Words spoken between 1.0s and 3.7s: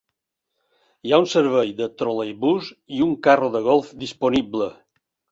Hi ha un servei de troleibús i un carro de